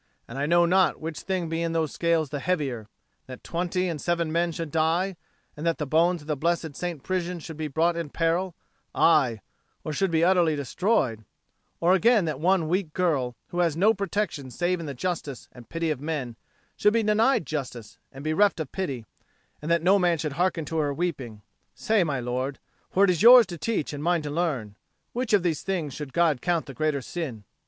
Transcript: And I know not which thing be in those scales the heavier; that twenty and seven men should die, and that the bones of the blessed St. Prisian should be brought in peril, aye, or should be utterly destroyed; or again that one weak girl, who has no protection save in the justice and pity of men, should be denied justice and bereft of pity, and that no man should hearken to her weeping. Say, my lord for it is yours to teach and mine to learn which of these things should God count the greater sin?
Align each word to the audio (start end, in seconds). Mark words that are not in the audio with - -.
And 0.27 0.39
I 0.39 0.47
know 0.47 0.65
not 0.65 0.99
which 0.99 1.19
thing 1.19 1.47
be 1.47 1.61
in 1.61 1.73
those 1.73 1.91
scales 1.93 2.31
the 2.31 2.39
heavier; 2.39 2.87
that 3.27 3.43
twenty 3.43 3.87
and 3.87 4.01
seven 4.01 4.31
men 4.31 4.51
should 4.51 4.71
die, 4.71 5.15
and 5.55 5.63
that 5.63 5.77
the 5.77 5.85
bones 5.85 6.21
of 6.23 6.27
the 6.27 6.35
blessed 6.35 6.75
St. 6.75 7.03
Prisian 7.03 7.37
should 7.39 7.55
be 7.55 7.67
brought 7.67 7.95
in 7.95 8.09
peril, 8.09 8.55
aye, 8.95 9.41
or 9.83 9.93
should 9.93 10.09
be 10.09 10.23
utterly 10.23 10.55
destroyed; 10.55 11.23
or 11.79 11.93
again 11.93 12.25
that 12.25 12.39
one 12.39 12.67
weak 12.67 12.93
girl, 12.93 13.35
who 13.49 13.59
has 13.59 13.77
no 13.77 13.93
protection 13.93 14.49
save 14.49 14.79
in 14.79 14.87
the 14.87 14.95
justice 14.95 15.47
and 15.51 15.69
pity 15.69 15.91
of 15.91 16.01
men, 16.01 16.35
should 16.75 16.93
be 16.93 17.03
denied 17.03 17.45
justice 17.45 17.99
and 18.11 18.23
bereft 18.23 18.59
of 18.59 18.71
pity, 18.71 19.05
and 19.61 19.69
that 19.69 19.83
no 19.83 19.99
man 19.99 20.17
should 20.17 20.33
hearken 20.33 20.65
to 20.65 20.77
her 20.79 20.91
weeping. 20.91 21.43
Say, 21.75 22.03
my 22.03 22.19
lord 22.19 22.57
for 22.89 23.03
it 23.03 23.11
is 23.11 23.21
yours 23.21 23.45
to 23.45 23.57
teach 23.59 23.93
and 23.93 24.03
mine 24.03 24.23
to 24.23 24.31
learn 24.31 24.77
which 25.13 25.31
of 25.31 25.43
these 25.43 25.61
things 25.61 25.93
should 25.93 26.11
God 26.11 26.41
count 26.41 26.65
the 26.65 26.73
greater 26.73 27.03
sin? 27.03 27.43